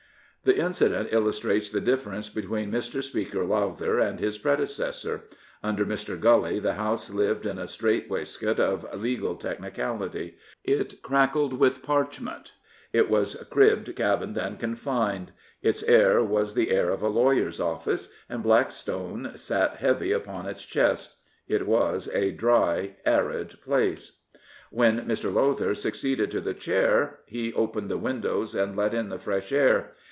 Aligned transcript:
The 0.43 0.57
incident 0.57 1.09
illustrates 1.11 1.69
the 1.69 1.79
difference 1.79 2.27
between 2.27 2.71
Mr. 2.71 3.03
Speaker 3.03 3.45
Lowther 3.45 3.99
and 3.99 4.19
his 4.19 4.39
predecessor. 4.39 5.25
Under 5.61 5.85
Mr. 5.85 6.19
Gully 6.19 6.57
the 6.57 6.73
House 6.73 7.11
lived 7.13 7.45
in 7.45 7.59
a 7.59 7.67
strait 7.67 8.09
waistcoat 8.09 8.59
of 8.59 8.83
legal 8.99 9.35
technicality. 9.35 10.37
It 10.63 11.03
crackled 11.03 11.53
with 11.59 11.83
parchment. 11.83 12.53
It 12.91 13.07
was" 13.07 13.35
cribbed, 13.51 13.95
cabin'd, 13.95 14.35
and 14.35 14.57
confin'd." 14.59 15.31
Its 15.61 15.83
air 15.83 16.23
was 16.23 16.55
the 16.55 16.71
air 16.71 16.89
of 16.89 17.03
a 17.03 17.07
lawyer's 17.07 17.59
ofl&ce, 17.59 18.11
and 18.27 18.41
Blackstone 18.41 19.33
sat 19.35 19.75
heavy 19.75 20.11
upon 20.11 20.47
its 20.47 20.65
chest. 20.65 21.17
It 21.47 21.67
was 21.67 22.09
a 22.15 22.31
dry, 22.31 22.95
and 23.05 23.47
place, 23.63 24.21
r 24.33 24.41
When 24.71 25.01
Mr. 25.05 25.31
Lowther 25.31 25.75
succeeded 25.75 26.31
to 26.31 26.41
the 26.41 26.55
Chair, 26.55 27.19
he 27.27 27.53
opened 27.53 27.89
the 27.91 27.99
windows 27.99 28.55
and 28.55 28.75
let 28.75 28.95
in 28.95 29.09
the 29.09 29.19
fresh 29.19 29.51
air. 29.51 29.91